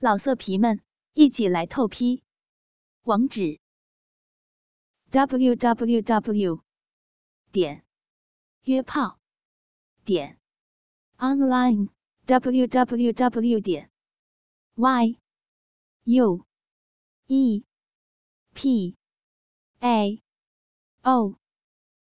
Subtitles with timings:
[0.00, 0.80] 老色皮们，
[1.14, 2.22] 一起来透批！
[3.02, 3.58] 网址
[5.10, 6.62] ：w w w
[7.50, 7.84] 点
[8.62, 9.18] 约炮
[10.04, 10.38] 点
[11.16, 11.88] online
[12.26, 13.90] w w w 点
[14.76, 15.18] y
[16.04, 16.46] u
[17.26, 17.64] e
[18.54, 18.96] p
[19.80, 20.22] a
[21.02, 21.34] o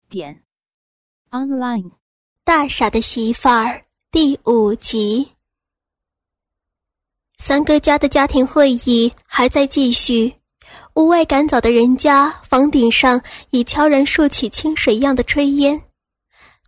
[0.10, 0.44] 点
[1.30, 1.92] online。
[2.44, 5.35] 大傻的媳妇儿第五集。
[7.38, 10.34] 三哥家的家庭会议还在继续，
[10.96, 13.22] 屋外赶早的人家房顶上
[13.52, 15.82] 已悄然竖起清水一样的炊烟。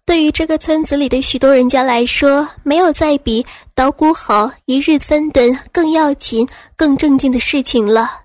[0.06, 8.22] 对于这个村子里的许多人家来说，没有再比捣鼓好一日三顿更要紧、更正经的事情了。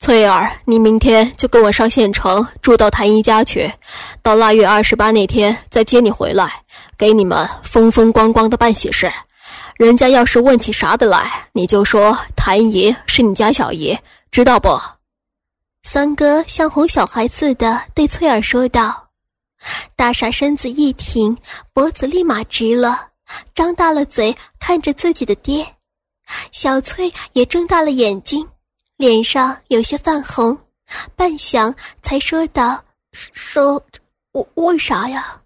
[0.00, 3.70] 翠儿，你明天就跟我上县城住到谭姨家去，
[4.22, 6.62] 到腊月二十八那天再接你回来，
[6.98, 9.10] 给你们风风光光的办喜事。
[9.80, 13.98] 人家要是问起啥的来，你就说谭姨是你家小姨，
[14.30, 14.78] 知道不？
[15.82, 19.08] 三哥像哄小孩似的对翠儿说道。
[19.96, 21.34] 大傻身子一挺，
[21.72, 23.08] 脖子立马直了，
[23.54, 25.66] 张大了嘴看着自己的爹。
[26.52, 28.46] 小翠也睁大了眼睛，
[28.98, 30.58] 脸上有些泛红，
[31.16, 32.84] 半晌才说道
[33.16, 33.82] ：“说，
[34.32, 35.40] 我为啥呀？”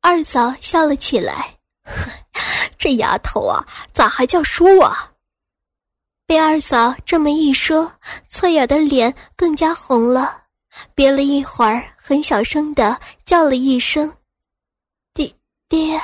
[0.00, 1.56] 二嫂笑了起来。
[2.76, 5.10] 这丫头啊，咋还叫叔啊？
[6.26, 7.90] 被二嫂这么一说，
[8.28, 10.42] 翠儿的脸更加红了，
[10.94, 14.12] 憋了一会儿，很小声的叫了一声
[15.14, 15.34] ：“爹
[15.68, 16.00] 爹。”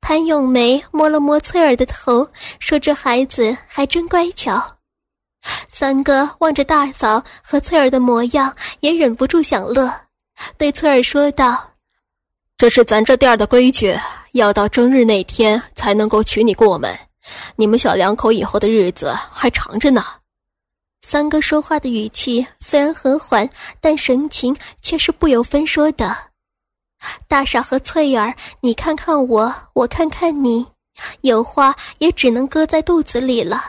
[0.00, 2.26] 谭咏梅摸了摸翠儿的头，
[2.58, 4.78] 说：“这孩子还真乖巧。”
[5.68, 9.92] 三哥望着大嫂和翠儿的模样，也忍不住想乐，
[10.56, 11.70] 对翠儿说道
[12.56, 13.94] ：“这是咱这店的规矩。”
[14.38, 16.96] 要到正日那天才能够娶你过门，
[17.56, 20.04] 你们小两口以后的日子还长着呢。
[21.02, 23.48] 三哥说话的语气虽然和缓，
[23.80, 26.16] 但神情却是不由分说的。
[27.26, 30.66] 大傻和翠儿，你看看我，我看看你，
[31.20, 33.62] 有话也只能搁在肚子里了。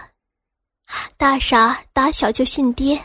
[1.18, 3.00] 大傻打小就信爹，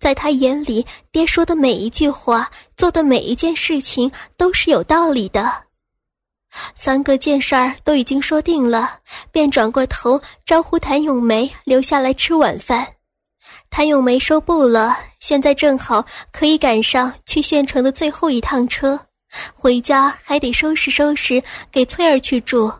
[0.00, 5.65] 在他眼里，爹说的每一句话，做的每一件事情都是有道理的。
[6.74, 8.98] 三个件事儿都已经说定了，
[9.30, 12.86] 便转过头招呼谭咏梅留下来吃晚饭。
[13.70, 18.98] 谭咏梅说不了，现在正好可以赶上去县城的最后一趟车，
[19.54, 22.72] 回家还得收拾收拾给翠儿去住。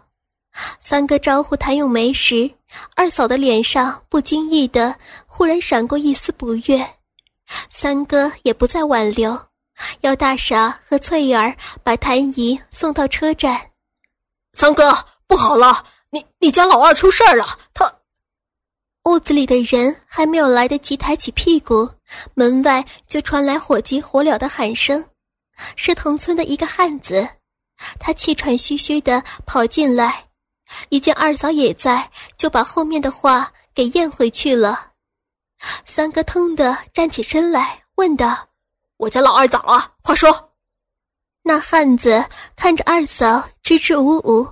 [0.81, 2.51] 三哥招呼谭咏梅时，
[2.95, 4.95] 二嫂的脸上不经意的
[5.27, 6.85] 忽然闪过一丝不悦，
[7.69, 9.39] 三哥也不再挽留。
[10.01, 13.71] 要大傻和翠儿把谭姨送到车站。
[14.53, 17.47] 三哥，不好了，你你家老二出事儿了。
[17.75, 17.93] 他
[19.05, 21.89] 屋子里的人还没有来得及抬起屁股，
[22.35, 25.05] 门外就传来火急火燎的喊声，
[25.77, 27.29] 是同村的一个汉子。
[28.01, 30.27] 他气喘吁吁的跑进来，
[30.89, 34.93] 一见二嫂也在，就把后面的话给咽回去了。
[35.85, 38.49] 三哥腾的站起身来，问道。
[38.99, 39.93] 我家老二咋了？
[40.03, 40.53] 快说！
[41.43, 42.25] 那汉子
[42.57, 44.47] 看着二嫂支支吾吾，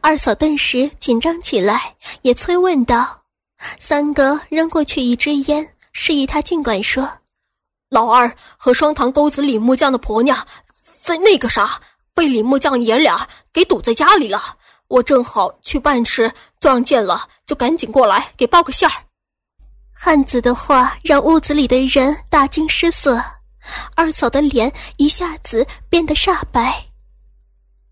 [0.00, 3.22] 二嫂顿时紧张起来，也催问道
[3.78, 7.08] ：“三哥，扔过去一支烟，示意他尽管说。
[7.88, 10.36] 老二和双塘沟子李木匠的婆娘，
[11.04, 11.80] 在那个啥，
[12.12, 14.56] 被李木匠爷俩给堵在家里了。
[14.88, 18.92] 我正好去办事，撞见了，就赶紧过来给报个信儿。”
[19.94, 23.22] 汉子的话让屋子里的人大惊失色。
[23.94, 26.84] 二嫂的脸一下子变得煞白。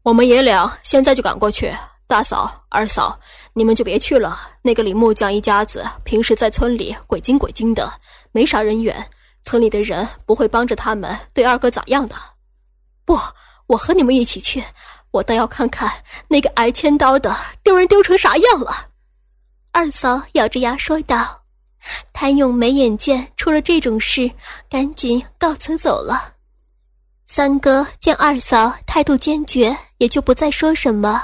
[0.03, 1.75] 我们爷俩现在就赶过去。
[2.07, 3.19] 大嫂、二嫂，
[3.55, 4.39] 你们就别去了。
[4.61, 7.91] 那个李木匠一家子平时在村里鬼精鬼精的，
[8.31, 8.95] 没啥人缘，
[9.43, 12.15] 村里的人不会帮着他们对二哥咋样的。
[13.07, 13.19] 不，
[13.67, 14.63] 我和你们一起去，
[15.13, 15.91] 我倒要看看
[16.29, 18.89] 那个挨千刀的丢人丢成啥样了。
[19.73, 21.44] 二嫂咬着牙说道。
[22.13, 24.31] 谭咏梅眼见出了这种事，
[24.71, 26.33] 赶紧告辞走了。
[27.27, 31.23] 三哥见二嫂态度坚决，也就不再说什么。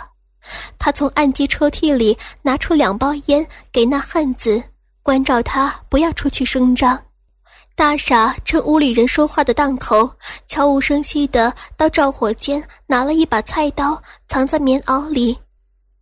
[0.78, 4.62] 他从案几抽屉里拿出两包烟，给那汉子，
[5.02, 7.00] 关照他不要出去声张。
[7.76, 10.10] 大傻趁屋里人说话的档口，
[10.48, 15.38] 悄无声息地到灶火间拿了一把菜刀，藏在棉袄里。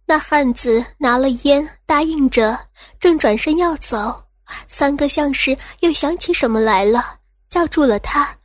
[0.07, 2.59] 那汉子拿了烟，答应着，
[2.99, 4.21] 正转身要走。
[4.67, 7.19] 三哥像是又想起什么来了，
[7.51, 8.37] 叫住了他：“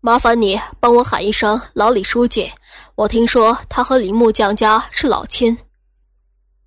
[0.00, 2.50] 麻烦你帮我喊一声老李书记，
[2.94, 5.56] 我听说他和李木匠家是老亲。”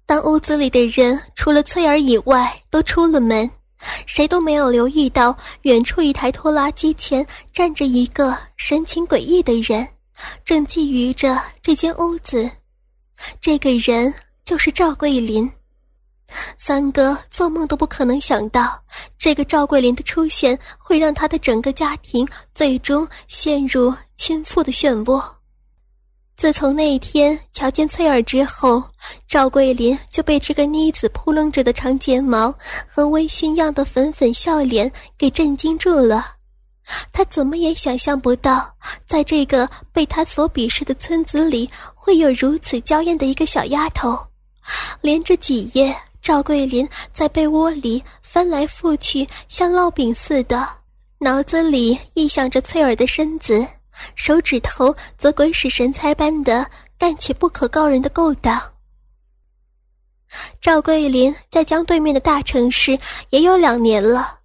[0.07, 3.49] 当屋子里的人除了翠儿以外都出了门，
[4.05, 9.87] 谁都没有留意到远处一台拖拉机前站着一个神情诡异的人，
[10.45, 12.49] 正觊觎着这间屋子。
[13.41, 14.13] 这个人
[14.45, 15.51] 就是赵桂林。
[16.57, 18.81] 三哥做梦都不可能想到，
[19.17, 25.23] 这个赵桂林的出现会让他的整个家庭最终陷入倾覆的漩涡。
[26.35, 28.83] 自从那一天瞧见翠儿之后，
[29.27, 32.53] 赵桂林就被这个妮子扑棱着的长睫毛
[32.85, 36.35] 和微醺样的粉粉笑脸给震惊住了。
[37.13, 38.69] 他怎么也想象不到，
[39.07, 44.19] 在这个被他所鄙视的村子里，会有如此娇艳的一个小丫头。
[44.99, 45.95] 连着几夜，
[46.25, 50.67] 赵桂林在被窝里翻来覆去，像烙饼似的，
[51.19, 53.63] 脑子里臆想着翠儿的身子。
[54.15, 56.65] 手指头则鬼使神差般的
[56.97, 58.59] 干起不可告人的勾当。
[60.59, 62.97] 赵桂林在江对面的大城市
[63.29, 64.39] 也有两年了，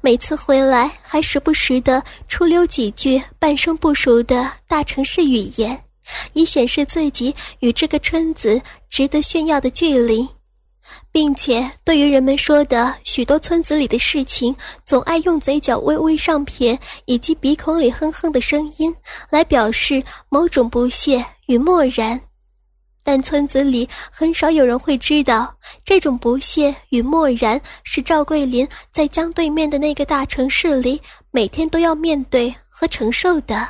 [0.00, 5.82] 每次回来还时不时的出溜几句半生不熟的大城市语言，
[6.32, 10.24] 以显示自己与这个村子值得炫耀的距离。
[11.10, 14.54] 并且，对于人们说的许多村子里的事情，
[14.84, 18.94] 总爱用嘴角微微上撇以及鼻孔里哼哼的声音
[19.30, 22.20] 来表示某种不屑与漠然。
[23.02, 25.54] 但村子里很少有人会知道，
[25.84, 33.68] 这种不屑与漠然是赵桂林在江对面的那个大城市里每天都要面对和承受的。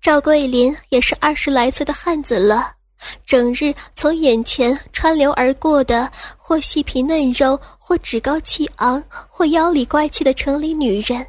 [0.00, 2.75] 赵桂林也是二十来岁的汉子了。
[3.24, 11.26] 整日从眼前穿流而过的，或细皮嫩肉，或趾高气昂，或妖里怪气的城里女人，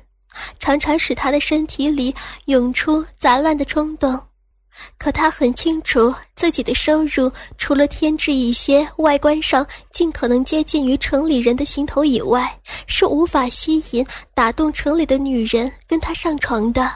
[0.59, 2.13] 常常使他的身体里
[2.45, 4.19] 涌出杂乱的冲动。
[4.99, 16.91] 可他很清楚，自己的收入除了添置一些外观上尽可能接近于城里人的行头以外，是无法吸引、打动城里的女人跟他上床的。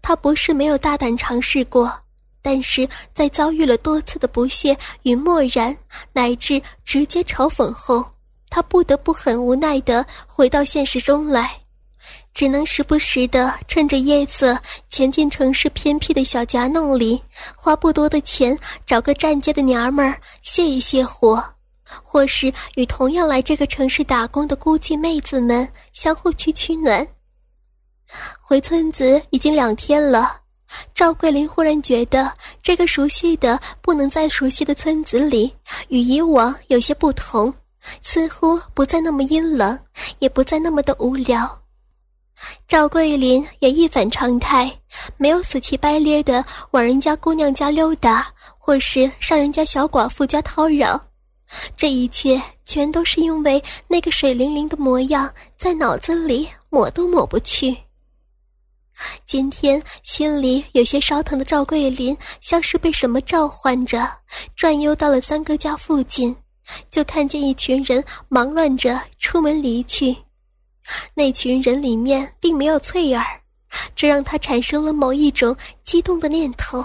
[0.00, 2.03] 他不是没有大胆尝试过。
[2.46, 5.74] 但是在遭遇了多次的不屑与漠然，
[6.12, 8.04] 乃至直接嘲讽后，
[8.50, 11.58] 他不得不很无奈地回到现实中来，
[12.34, 14.58] 只能时不时的趁着夜色
[14.90, 17.18] 潜进城市偏僻的小夹弄里，
[17.56, 18.54] 花不多的钱
[18.84, 21.42] 找个站街的娘们儿泄一泄火，
[21.82, 27.08] 或是与同样来这个城市打工的孤寂妹子们相互取取暖。
[28.38, 30.43] 回村子已经两天了。
[30.94, 32.32] 赵桂林忽然觉得，
[32.62, 35.54] 这个熟悉的不能再熟悉的村子里，
[35.88, 37.52] 与以往有些不同，
[38.02, 39.78] 似乎不再那么阴冷，
[40.18, 41.60] 也不再那么的无聊。
[42.66, 44.70] 赵桂林也一反常态，
[45.16, 48.26] 没有死乞白咧的往人家姑娘家溜达，
[48.58, 51.00] 或是上人家小寡妇家叨扰。
[51.76, 57.76] 这一切全都是因为那个水灵灵的模样，在脑子里抹都抹不去。
[59.26, 64.08] 今天心里有些烧疼的赵桂林，像是被什么召唤着，
[64.54, 66.34] 转悠到了三哥家附近，
[66.90, 70.16] 就看见一群人忙乱着出门离去。
[71.14, 73.24] 那群人里面并没有翠儿，
[73.96, 76.84] 这让他产生了某一种激动的念头。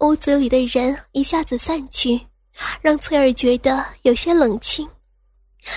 [0.00, 2.20] 屋子里的人一下子散去，
[2.80, 4.88] 让翠儿觉得有些冷清，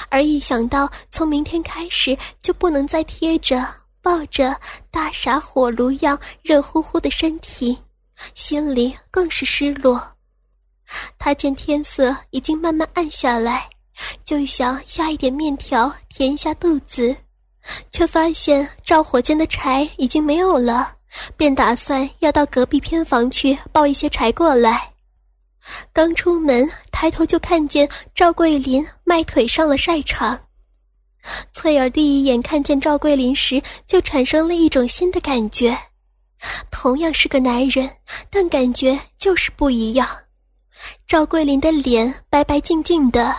[0.10, 3.83] 而一想到从明天开始就不能再贴着。
[4.04, 4.54] 抱着
[4.92, 7.76] 大傻火炉样热乎乎的身体，
[8.36, 10.06] 心里更是失落。
[11.18, 13.70] 他见天色已经慢慢暗下来，
[14.26, 17.16] 就想下一点面条填一下肚子，
[17.92, 20.94] 却发现灶火间的柴已经没有了，
[21.38, 24.92] 便打算要到隔壁偏房去抱一些柴过来。
[25.94, 30.38] 刚出门，抬头就看见赵桂林迈腿上了晒场。
[31.54, 35.78] 翠儿第一眼看见赵桂林时，就产生了一种新的感觉。
[36.70, 37.90] 同样是个男人，
[38.30, 40.08] 但感觉就是不一样。
[41.08, 43.34] 赵桂林的脸白白净净的，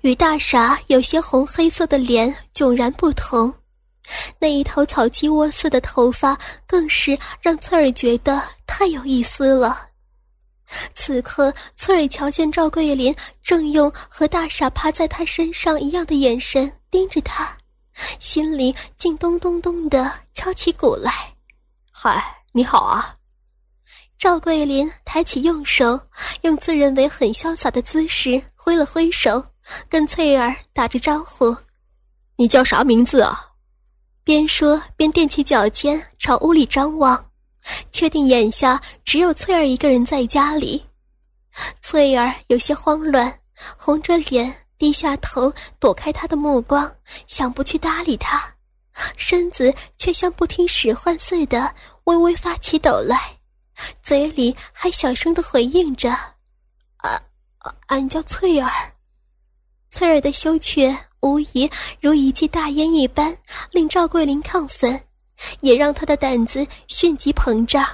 [0.00, 3.52] 与大傻有些红黑色的脸迥然不同。
[4.38, 9.78] 那一头草鸡窝似的头发，更是让翠儿觉得太有意思了。
[10.94, 17.56] 此刻，翠儿瞧见赵桂林正用和大傻趴在他身上一样的眼神盯着他，
[18.18, 21.34] 心里竟咚咚咚的敲起鼓来。
[21.92, 23.14] 嗨，你好啊！
[24.18, 26.00] 赵桂林抬起右手，
[26.42, 29.44] 用自认为很潇洒的姿势挥了挥手，
[29.88, 31.54] 跟翠儿打着招呼
[32.36, 33.52] ：“你叫啥名字啊？”
[34.24, 37.25] 边说边踮起脚尖朝屋里张望。
[37.90, 40.84] 确定眼下只有翠儿一个人在家里，
[41.80, 43.40] 翠儿有些慌乱，
[43.76, 46.90] 红着脸低下头躲开他的目光，
[47.26, 48.54] 想不去搭理他，
[49.16, 53.38] 身子却像不听使唤似的微微发起抖来，
[54.02, 56.10] 嘴里还小声的回应着
[56.98, 57.20] ：“啊，
[57.86, 58.70] 俺叫翠儿。”
[59.90, 61.70] 翠儿的羞怯无疑
[62.00, 63.34] 如一记大烟一般，
[63.70, 65.02] 令赵桂林亢奋，
[65.60, 67.86] 也让他的胆子迅即膨胀。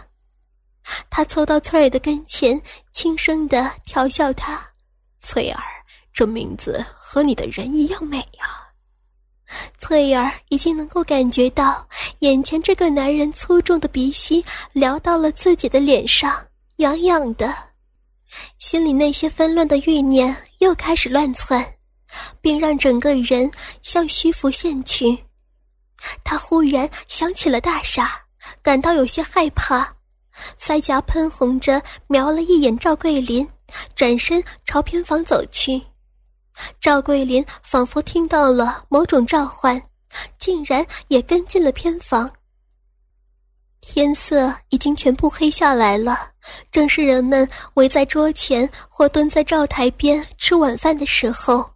[1.09, 2.61] 他凑到翠儿的跟前，
[2.93, 4.61] 轻声的调笑她
[5.23, 5.63] ：“翠儿，
[6.13, 8.59] 这名字和你的人一样美呀。”
[9.79, 11.87] 翠儿已经能够感觉到
[12.21, 16.35] 眼前这个男人粗重的鼻息撩到了自己的脸上，
[16.77, 17.55] 痒痒的，
[18.59, 21.65] 心里那些纷乱的欲念又开始乱窜，
[22.41, 23.51] 并让整个人
[23.83, 25.17] 向虚浮陷去。
[26.25, 28.21] 他忽然想起了大傻，
[28.63, 29.95] 感到有些害怕。
[30.59, 33.47] 腮颊喷红着，瞄了一眼赵桂林，
[33.95, 35.81] 转身朝偏房走去。
[36.81, 39.81] 赵桂林仿佛听到了某种召唤，
[40.39, 42.31] 竟然也跟进了偏房。
[43.81, 46.31] 天色已经全部黑下来了，
[46.71, 51.69] 正是人们围在桌前或蹲在灶台边吃晚饭的时候。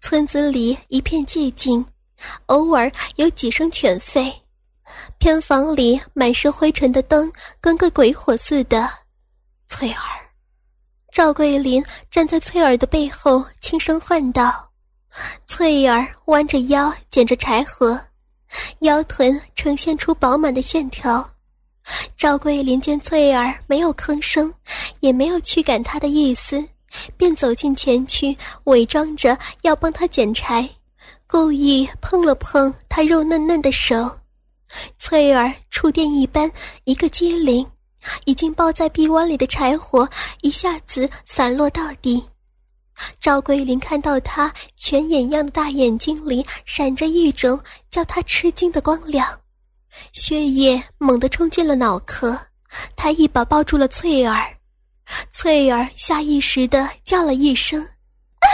[0.00, 1.84] 村子里一片寂静，
[2.46, 4.32] 偶尔有几声犬吠。
[5.18, 7.30] 偏房里满是灰尘的灯，
[7.60, 8.88] 跟个鬼火似的。
[9.68, 10.30] 翠儿，
[11.10, 14.70] 赵桂林站在翠儿的背后，轻声唤道
[15.46, 17.98] ：“翠儿，弯着腰捡着柴禾，
[18.80, 21.28] 腰臀呈现出饱满的线条。”
[22.16, 24.52] 赵桂林见翠儿没有吭声，
[25.00, 26.64] 也没有驱赶她的意思，
[27.16, 30.68] 便走近前去，伪装着要帮她捡柴，
[31.28, 34.10] 故意碰了碰他肉嫩嫩的手。
[34.96, 36.50] 翠儿触电一般，
[36.84, 37.66] 一个机灵，
[38.24, 40.08] 已经抱在臂弯里的柴火
[40.42, 42.24] 一下子散落到底。
[43.20, 49.38] 赵桂林看到他泉眼样的大眼睛里闪着一种叫他吃惊的光亮，
[50.12, 52.38] 血液猛地冲进了脑壳，
[52.96, 54.56] 他一把抱住了翠儿。
[55.30, 58.46] 翠儿下意识地叫了一声，啊！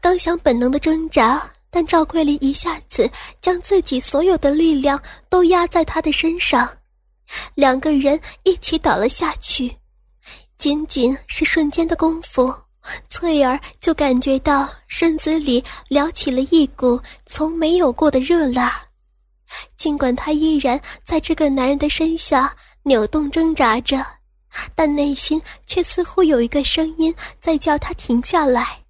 [0.00, 1.50] 刚想本能的挣扎。
[1.74, 6.70] 但赵桂林一下子将自己所有的力量都压在他的身上，
[7.56, 9.74] 两个人一起倒了下去。
[10.56, 12.54] 仅仅是瞬间的功夫，
[13.08, 18.80] 翠儿就感觉到身子里撩起了一股从没有过的热辣。
[19.76, 22.54] 尽管她依然在这个男人的身下
[22.84, 24.06] 扭动挣扎着，
[24.76, 28.83] 但内心却似乎有一个声音在叫她停下来。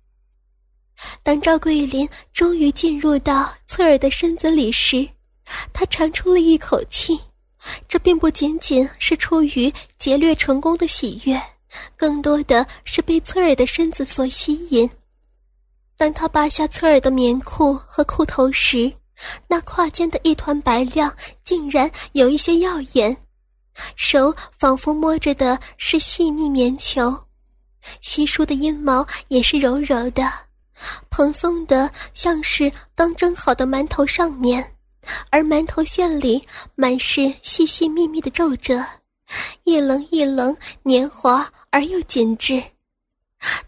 [1.23, 5.09] 当赵桂林终于进入到翠儿的身子里时，
[5.73, 7.19] 他长出了一口气。
[7.89, 11.41] 这并不仅仅是出于劫掠成功的喜悦，
[11.97, 14.89] 更多的是被翠儿的身子所吸引。
[15.97, 18.93] 当他扒下翠儿的棉裤和裤头时，
[19.49, 21.11] 那胯间的一团白亮
[21.43, 23.17] 竟然有一些耀眼，
[23.97, 27.17] 手仿佛摸着的是细腻棉球，
[28.03, 30.31] 稀疏的阴毛也是柔柔的。
[31.11, 34.75] 蓬松的，像是刚蒸好的馒头上面，
[35.31, 36.43] 而馒头馅里
[36.75, 38.85] 满是细细密密的皱褶，
[39.65, 42.63] 一棱一棱，黏滑而又紧致。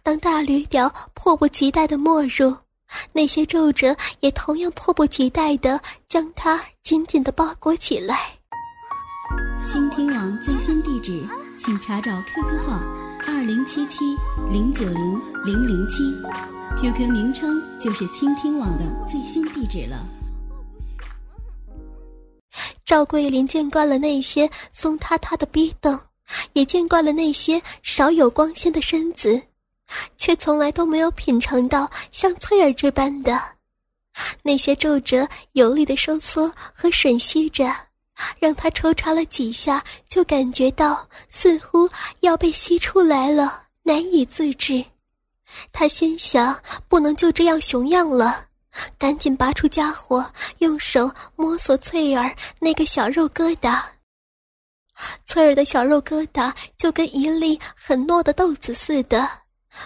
[0.02, 2.54] 当大驴屌迫不及待的没入，
[3.12, 8.32] 那些皱褶也同样迫不及待的将它紧紧的包裹起来。
[9.66, 11.26] 倾听网最新地址，
[11.58, 12.80] 请查找 QQ 号
[13.26, 14.16] 二零七七
[14.48, 16.55] 零九零零零七。
[16.80, 20.06] QQ 名称就是倾听网的最新地址了。
[22.84, 25.98] 赵桂林见惯了那些松塌塌的逼洞，
[26.52, 29.40] 也见惯了那些少有光鲜的身子，
[30.16, 33.42] 却从来都没有品尝到像翠儿这般的
[34.42, 37.74] 那些皱褶有力的收缩和吮吸着，
[38.38, 41.88] 让他抽插了几下，就感觉到似乎
[42.20, 44.84] 要被吸出来了，难以自制。
[45.72, 46.58] 他心想：
[46.88, 48.46] 不能就这样熊样了，
[48.98, 50.24] 赶紧拔出家伙，
[50.58, 53.82] 用手摸索翠儿那个小肉疙瘩。
[55.26, 59.28] 翠儿的小肉疙瘩就跟一粒很糯的豆子似的，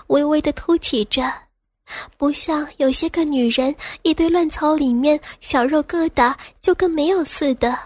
[0.06, 1.32] 微微的凸起着，
[2.16, 7.76] 不像有些个女人一堆乱草里面小肉疙瘩就跟没有似的。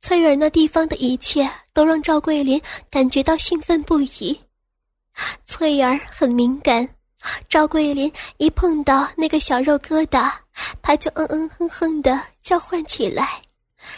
[0.00, 4.36] 翠儿那地方的一切都让赵桂林感觉到兴奋不已。
[5.44, 6.88] 翠儿很敏感，
[7.48, 10.32] 赵桂林一碰到那个小肉疙瘩，
[10.80, 13.42] 他就嗯嗯哼哼的叫唤起来，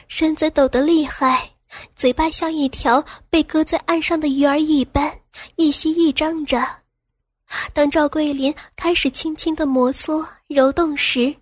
[0.09, 1.49] 身子抖得厉害，
[1.95, 5.13] 嘴巴像一条被搁在岸上的鱼儿一般，
[5.57, 6.67] 一吸一张着。
[7.73, 11.35] 当赵桂林开始轻轻的摩挲揉动时，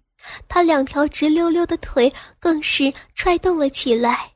[0.48, 4.30] 他两条直溜溜的腿更是踹动了起来，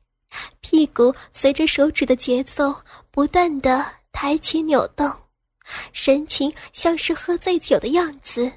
[0.60, 2.74] 屁股随着手指的节奏
[3.10, 5.12] 不断的抬起扭动，
[5.92, 8.50] 神情像是喝醉酒的样子。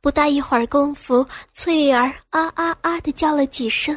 [0.00, 3.96] 不大一会儿功夫，翠儿啊啊啊的叫了几声，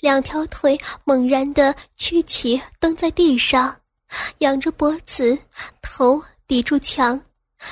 [0.00, 3.80] 两条腿猛然的屈起，蹬在地上，
[4.38, 5.38] 仰着脖子，
[5.80, 7.20] 头抵住墙。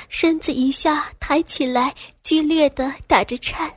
[0.07, 3.69] 身子一下抬起来，剧烈的打着颤，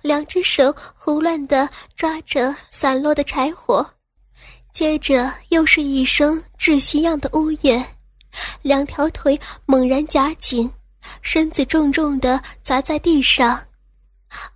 [0.00, 3.86] 两只手胡乱的抓着散落的柴火，
[4.72, 7.84] 接着又是一声窒息样的呜咽，
[8.62, 10.70] 两条腿猛然夹紧，
[11.22, 13.60] 身子重重的砸在地上，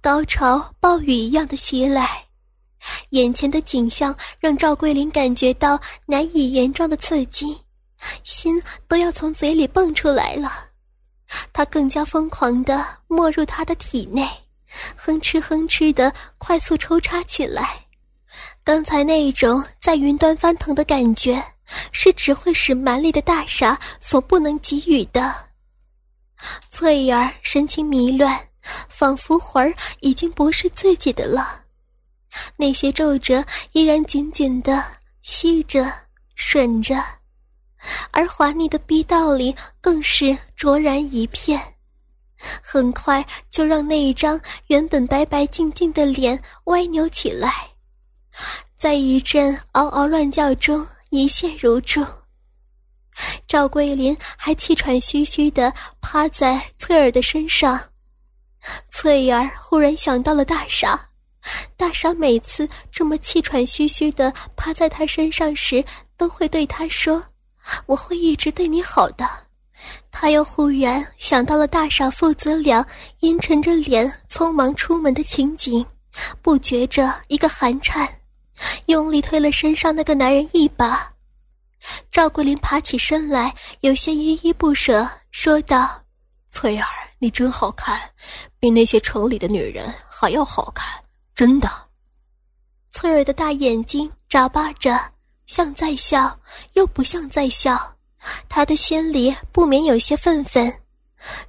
[0.01, 2.25] 高潮暴雨一样的袭来，
[3.11, 7.57] 眼前的景象让赵桂林感觉到难以言状的刺激，
[8.25, 10.53] 心都要从嘴里蹦出来了。
[11.53, 14.29] 他更加疯狂地没入他的体内，
[14.97, 17.87] 哼哧哼哧地快速抽插起来。
[18.65, 21.43] 刚才那一种在云端翻腾的感觉，
[21.93, 25.35] 是只会使蛮力的大傻所不能给予的。
[26.71, 28.39] 翠儿神情迷乱，
[28.89, 31.65] 仿佛魂儿已经不是自己的了。
[32.57, 34.85] 那些皱褶依然紧紧的
[35.23, 35.93] 吸着、
[36.37, 37.03] 吮着。
[38.11, 41.59] 而华丽的逼道里更是灼然一片，
[42.63, 47.69] 很快就让那一张原本白白净净的脸歪扭起来，
[48.77, 52.05] 在一阵嗷嗷乱叫中一泻如注。
[53.47, 57.79] 赵桂林还气喘吁吁地趴在翠儿的身上，
[58.91, 60.99] 翠儿忽然想到了大傻，
[61.77, 65.85] 大傻每次这么气喘吁吁地趴在他身上时，
[66.17, 67.23] 都会对他说。
[67.87, 69.29] 我会一直对你好的。
[70.11, 72.87] 他又忽然想到了大傻父子俩
[73.19, 75.85] 阴沉着脸匆忙出门的情景，
[76.41, 78.09] 不觉着一个寒颤，
[78.87, 81.13] 用力推了身上那个男人一把。
[82.11, 86.03] 赵桂林爬起身来，有些依依不舍，说道
[86.51, 86.87] ：“翠儿，
[87.19, 88.01] 你真好看，
[88.59, 90.87] 比那些城里的女人还要好看，
[91.35, 91.71] 真的。”
[92.93, 95.01] 翠儿的大眼睛眨巴着。
[95.47, 96.39] 像在笑，
[96.75, 97.97] 又不像在笑，
[98.49, 100.73] 他的心里不免有些愤愤。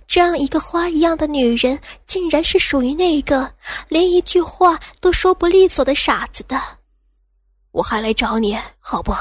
[0.07, 3.53] 这样一个花一样的女人，竟然是属于那个
[3.89, 6.59] 连一句话都说不利索的傻子的。
[7.71, 9.13] 我还来找你，好不？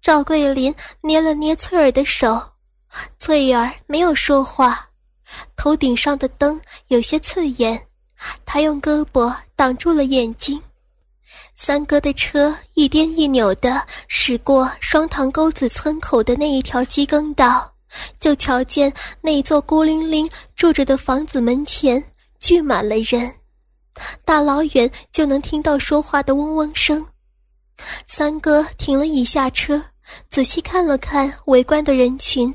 [0.00, 2.40] 赵桂林捏了捏翠儿的手，
[3.18, 4.88] 翠儿没有说话，
[5.56, 7.86] 头顶上的灯有些刺眼，
[8.46, 10.60] 她用胳膊挡住了眼睛。
[11.54, 17.70] 三哥的车一颠一扭的驶过双塘沟子村口的那一条机耕道，
[18.18, 22.02] 就瞧见那座孤零零住着的房子门前
[22.38, 23.30] 聚满了人，
[24.24, 27.04] 大老远就能听到说话的嗡嗡声。
[28.06, 29.82] 三哥停了一下车，
[30.28, 32.54] 仔细看了看围观的人群，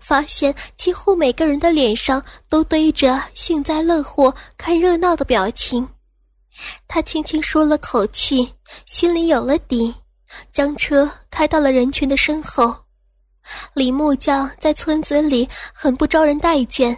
[0.00, 5.88] 发现几乎每个人的脸上都堆着幸灾乐祸、看热闹的表情。
[6.86, 8.52] 他轻轻舒了口气，
[8.84, 9.94] 心里有了底，
[10.52, 12.74] 将车开到了人群的身后。
[13.72, 16.96] 李木匠在村子里很不招人待见，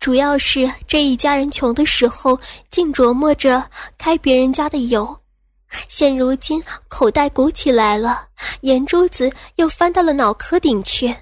[0.00, 2.38] 主要是这一家人穷的时候
[2.70, 3.62] 净琢磨着
[3.96, 5.16] 开别人家的油，
[5.88, 8.26] 现如今口袋鼓起来了，
[8.62, 11.14] 眼珠子又翻到了脑壳顶去，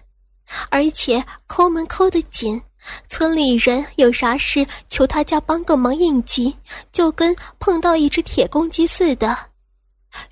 [0.69, 2.61] 而且抠门抠得紧。
[3.09, 6.57] 村里人有啥事求他家帮个忙应急，
[6.93, 9.37] 就跟碰到一只铁公鸡似的。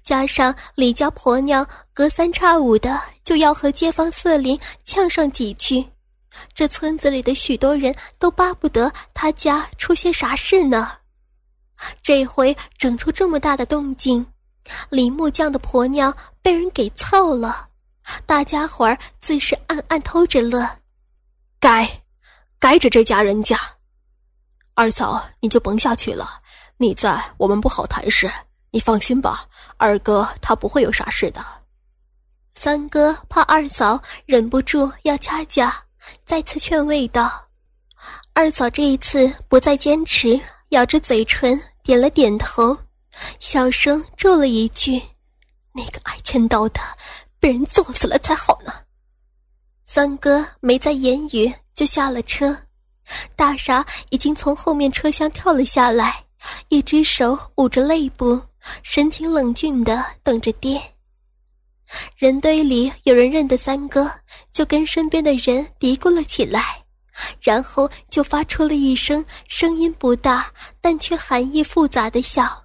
[0.04, 5.84] 加上李家婆娘隔三差五的就要和街坊四邻呛上几句，
[6.54, 10.92] 这村子里的许多人都巴不得他家出些啥事呢。
[12.02, 14.24] 这回整出这么大的动静，
[14.88, 17.68] 李木匠的婆娘被人给操了，
[18.26, 20.68] 大家伙儿自是暗暗偷着乐。
[21.58, 21.88] 该。
[22.60, 23.58] 该着这家人家，
[24.72, 26.40] 二嫂你就甭下去了。
[26.78, 28.30] 你在我们不好谈事，
[28.70, 29.46] 你放心吧。
[29.76, 31.44] 二哥他不会有啥事的。
[32.54, 35.83] 三哥怕二嫂忍不住要掐架，
[36.24, 37.30] 再次劝慰道
[38.32, 40.40] ：“二嫂这一次不再坚持，
[40.70, 42.76] 咬着嘴唇点了点头，
[43.40, 45.00] 小声咒了一句
[45.72, 46.80] ：‘那个爱千刀的，
[47.40, 48.72] 被人揍死了才好呢。’”
[49.84, 51.52] 三哥没再言语。
[51.74, 52.56] 就下了车，
[53.34, 56.24] 大傻已经从后面车厢跳了下来，
[56.68, 58.40] 一只手捂着肋部，
[58.84, 60.80] 神情冷峻的等着爹。
[62.16, 64.10] 人堆里有人认得三哥，
[64.52, 66.82] 就跟身边的人嘀咕了起来，
[67.40, 72.62] 然后就发出了一声声音不大但却含义复杂的笑。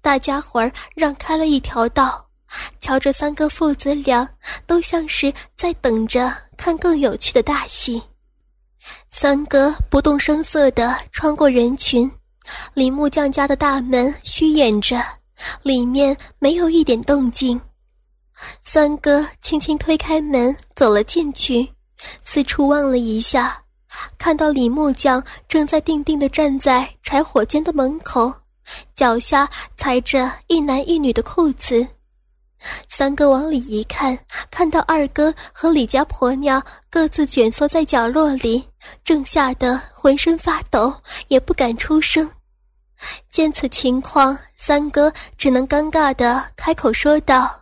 [0.00, 2.24] 大家伙儿让开了一条道，
[2.80, 4.28] 瞧着三个父子俩，
[4.66, 8.02] 都像是在等着看更有趣的大戏。
[9.10, 12.10] 三哥不动声色地穿过人群，
[12.74, 15.02] 李木匠家的大门虚掩着，
[15.62, 17.60] 里面没有一点动静。
[18.62, 21.68] 三哥轻轻推开门，走了进去，
[22.22, 23.62] 四处望了一下，
[24.18, 28.32] 看到李木匠正在定定地站在柴火间的门口。
[28.94, 31.84] 脚下踩着一男一女的裤子，
[32.88, 34.16] 三哥往里一看，
[34.48, 38.64] 看到二哥和李家婆娘各自蜷缩在角落里，
[39.02, 40.94] 正吓得浑身发抖，
[41.26, 42.30] 也不敢出声。
[43.32, 47.59] 见此情况，三哥只能尴尬的开口说道：“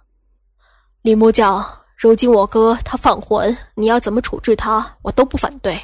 [1.03, 1.65] 李木匠，
[1.97, 5.81] 如今我哥他犯浑，你要怎么处置他，我都不反对。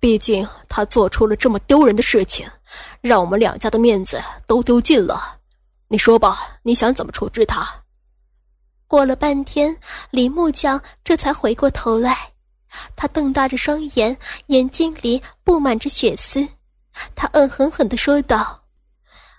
[0.00, 2.48] 毕竟他做出了这么丢人的事情。”
[3.00, 5.38] 让我们两家的面子都丢尽了，
[5.88, 7.66] 你说吧，你想怎么处置他？
[8.86, 9.74] 过了半天，
[10.10, 12.30] 李木匠这才回过头来，
[12.94, 14.14] 他瞪大着双眼，
[14.48, 16.46] 眼睛里布满着血丝，
[17.14, 18.62] 他恶狠狠地说道：“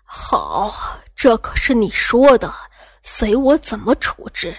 [0.04, 0.74] 好，
[1.16, 2.52] 这可是你说的，
[3.04, 4.56] 随我怎么处置，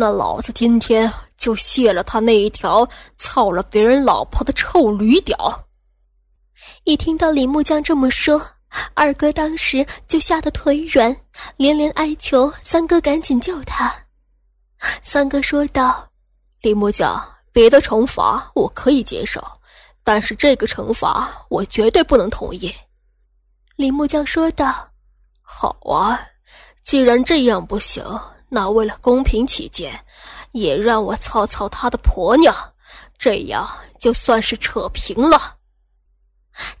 [0.00, 5.36] 那老子今天就卸了他那一条操了别人老婆的臭驴屌！”
[6.84, 8.40] 一听到李木匠这么说，
[8.94, 11.14] 二哥当时就吓得腿软，
[11.58, 13.94] 连连哀求三哥赶紧救他。
[15.02, 16.08] 三哥说道
[16.62, 19.38] ：“李木匠，别的惩罚我可以接受，
[20.02, 22.74] 但是这个惩罚我绝对不能同意。”
[23.76, 24.88] 李木匠说道
[25.44, 26.18] ：“好啊，
[26.84, 28.02] 既然这样不行，
[28.50, 29.98] 那为了公平起见，
[30.52, 32.54] 也让我操操他的婆娘，
[33.16, 33.66] 这样
[33.98, 35.56] 就算是扯平了。”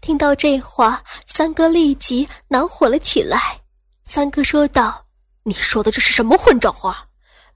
[0.02, 3.58] 听到这话，三哥立即恼火了起来。
[4.04, 5.06] 三哥说道
[5.44, 7.06] ：“你说的这是什么混账话？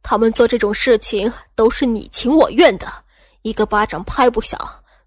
[0.01, 2.87] 他们做这种事情都是你情我愿的，
[3.43, 4.57] 一个巴掌拍不响，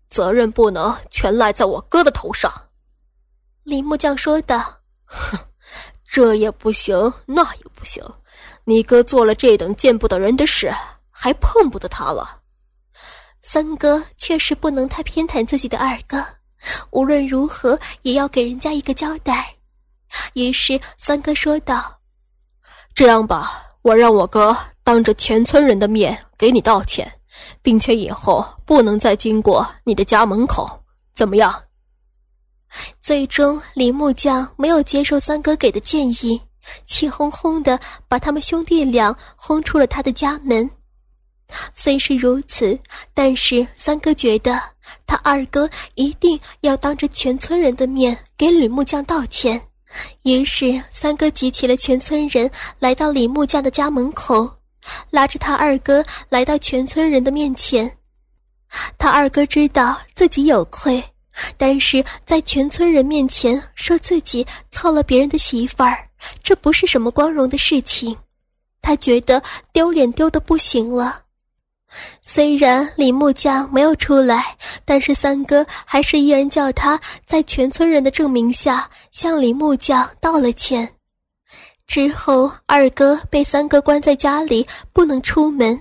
[0.10, 2.52] 责任不能全赖在我哥的头上。”
[3.63, 4.63] 李木匠说道
[5.06, 5.39] ：“哼，
[6.08, 8.04] 这也不行，那也不行，
[8.69, 10.69] 你哥做了这等见不得人的事，
[11.10, 12.41] 还碰不得他了。”
[13.41, 16.21] 三哥确实不能太偏袒自己的二哥。
[16.89, 19.56] 无论如何也要给人家一个交代，
[20.34, 21.97] 于是三哥说道
[22.93, 27.10] ：“这样吧，我让我哥当着全村人的面给你道歉，
[27.62, 30.69] 并且以后不能再经过你的家门口，
[31.15, 31.56] 怎么样？”
[33.01, 36.41] 最终，李木匠没有接受三哥给的建议，
[36.86, 40.69] 气哄哄的把他们兄弟俩轰出了他的家门。
[41.73, 42.77] 虽是如此，
[43.13, 44.62] 但是三哥觉得
[45.06, 49.62] 他二哥一定要当着全村人的面给李木匠道歉。
[50.23, 54.49] 于是三哥集齐了全村人，来到李木匠的家门口，
[55.10, 57.89] 拉着他二哥来到全村人的面前。
[58.97, 61.01] 他二哥知道自己有愧，
[61.56, 66.07] 但是在全村人面前说自己操了别人的媳妇儿，
[66.43, 68.15] 这不是什么光荣的事情。
[68.82, 69.41] 他觉得
[69.73, 71.23] 丢脸丢的不行了。
[72.21, 80.88] 虽然李木匠没有出来，但是三哥还是一人叫他在全村人的证明下向李木匠道了歉。
[81.86, 85.80] 之后，二哥被三哥关在家里，不能出门，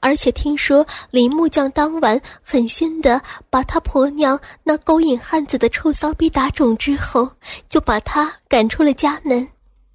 [0.00, 7.30] 而且听说李木匠当晚狠心的把他婆娘那勾引汉子的臭骚逼打肿之后，
[7.68, 9.46] 就把他赶出了家门。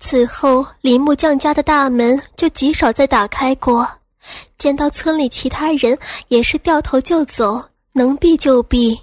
[0.03, 3.87] 此后，李木匠家的大门就极少再打开过。
[4.57, 8.99] 见到村里其他人也是掉头就走，能避就避。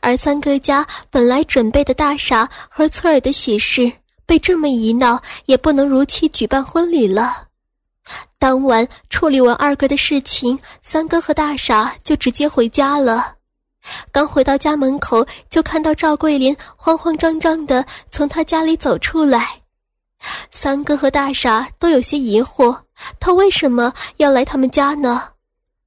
[0.00, 3.90] 而三哥家本来准备的大傻和翠儿的喜事，
[4.26, 7.46] 被这么一闹，也不能如期举办婚礼了。
[8.38, 13.36] 当晚处理完二哥的事情，三哥和大傻就直接回家了。
[14.10, 19.61] 刚回到家门口，就看到赵桂林慌慌张张的从他家里走出来。
[20.50, 22.78] 三哥和大傻都有些疑惑。
[23.18, 25.28] 他为什么要来他们家呢？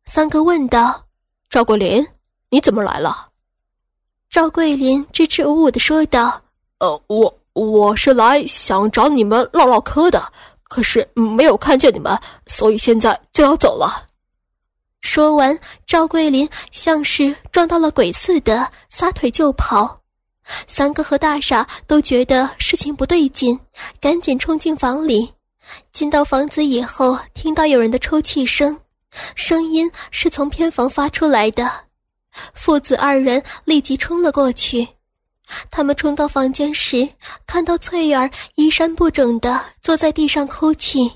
[0.06, 1.06] 三哥问道。
[1.50, 2.06] 赵桂林，
[2.50, 3.30] 你怎么来了？
[4.30, 6.42] 赵桂林支支吾吾的说道
[6.80, 10.22] ：“呃，我我是来想找你们唠唠嗑的，
[10.64, 14.08] 可是没有看见你们，所以现在就要走了。”
[15.00, 20.02] 说完，赵桂林像是撞到了鬼似的，撒腿就跑。
[20.68, 23.60] 三哥和大傻都觉得事情不对劲，
[24.00, 25.34] 赶紧冲进房里。
[25.92, 28.80] 进到房子以后，听到有人的抽泣声，
[29.36, 31.72] 声音是从偏房发出来的。
[32.54, 34.88] 父子二人立即冲了过去。
[35.72, 37.08] 他们冲到房间时，
[37.48, 41.12] 看到翠儿衣衫不整的坐在地上哭泣。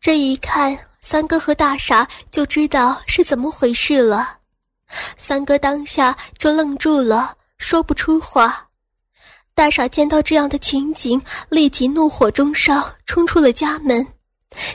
[0.00, 4.38] 这一看，三哥和大傻就知道是怎么回事了。
[5.16, 8.68] 三哥当下就愣住了，说不出话。
[9.54, 14.06] 大傻见到这样的情景，立即怒火中烧，冲出了家门。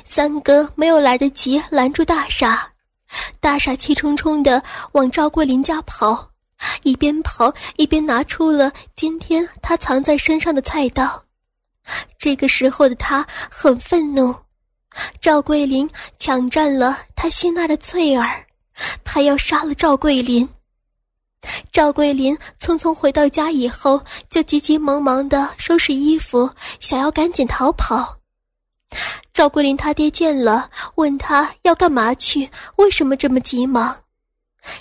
[0.04, 2.68] 三哥没有来得及拦住大傻，
[3.40, 6.32] 大傻气冲冲地往赵桂林家跑，
[6.82, 11.24] 一边跑一边拿出了今天他藏在身上的菜刀。
[12.18, 14.36] 这个时候的他很愤怒，
[15.22, 18.44] 赵桂林抢占了他心爱的翠儿，
[19.04, 20.50] 他要杀了赵桂林。
[21.72, 26.50] 赵桂林匆匆回到家以后，就急急忙忙地收拾衣服，
[26.80, 28.18] 想要赶紧逃跑。
[29.34, 33.96] 赵桂林他爹见了，问他要干嘛去，为什么这么急忙？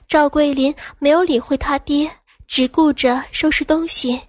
[0.08, 2.10] 赵桂林没有理会他爹，
[2.46, 4.20] 只顾着收拾东西。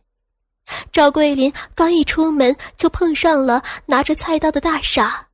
[0.92, 5.26] 赵桂林刚一出门，就碰上了拿着菜刀的大傻。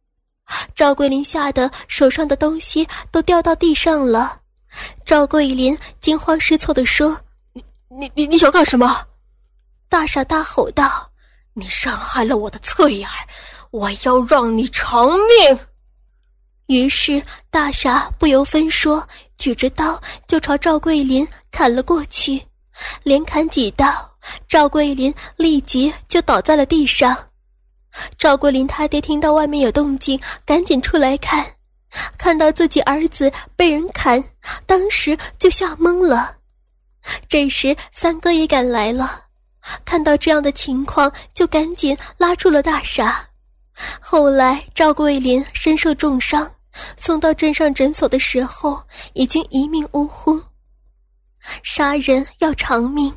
[0.74, 4.40] 赵桂林吓得手上的东西都掉到地上了。
[5.06, 7.18] 赵桂林惊慌失措地说
[7.54, 9.06] ：“你、你、你、你想干什么？”
[9.90, 11.10] 大傻大吼道
[11.54, 13.10] ：“你伤害了我的翠儿，
[13.72, 15.60] 我要让你偿命！”
[16.68, 19.08] 于是大傻不由分说，
[19.38, 22.42] 举着刀就朝赵桂林砍了过去。
[23.04, 23.86] 连砍几刀，
[24.50, 27.16] 赵桂林立即就倒在了地上。
[28.18, 31.46] 赵桂林他爹听到外面有动静，赶紧出来看。
[32.18, 34.24] 看到自己儿子被人砍，
[34.66, 36.36] 当时就吓懵了。
[37.30, 39.26] 这时三哥也赶来了，
[39.86, 43.28] 看到这样的情况，就赶紧拉住了大傻。
[44.00, 46.50] 后来赵桂林身受重伤，
[46.98, 48.82] 送到镇上诊所的时候，
[49.14, 50.42] 已经一命呜呼。
[51.62, 53.14] 杀人要偿命，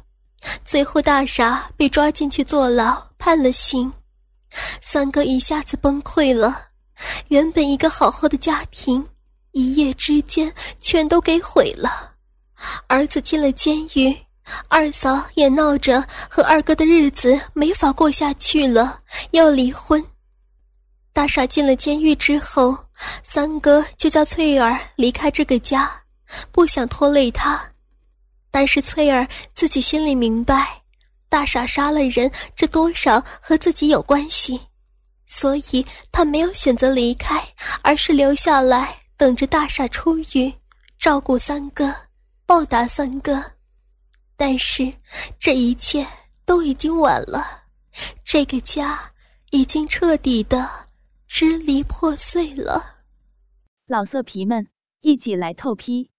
[0.65, 3.91] 最后大傻被抓进去坐牢，判了刑。
[4.83, 6.68] 三哥一下子崩溃了。
[7.29, 9.07] 原本一个好好的家庭，
[9.53, 12.15] 一夜之间全都给毁了。
[12.87, 14.17] 儿子进了监狱，
[14.69, 20.05] 二嫂也闹着和二哥的日子没法过下去了，要离婚。
[21.13, 22.77] 大傻进了监狱之后，
[23.25, 25.91] 三哥就叫翠儿离开这个家，
[26.53, 27.61] 不想拖累他。
[28.51, 30.81] 但是翠儿自己心里明白，
[31.29, 34.61] 大傻杀了人，这多少和自己有关系。
[35.31, 37.39] 所以他没有选择离开，
[37.83, 40.53] 而是留下来等着大傻出狱，
[40.99, 41.95] 照顾三哥，
[42.47, 43.45] 报答三哥。
[44.37, 44.91] 但是
[45.39, 46.07] 这一切
[46.47, 47.69] 都已经晚了，
[48.25, 49.13] 这个家
[49.51, 50.89] 已经彻底的
[51.27, 53.05] 支离破碎了。
[53.87, 54.67] 老色皮们，
[55.01, 56.11] 一起来透批，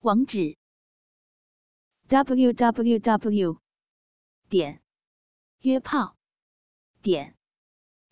[0.00, 0.56] 网址
[2.06, 3.58] ：w w w.
[4.48, 4.80] 点
[5.62, 6.16] 约炮
[7.02, 7.37] 点。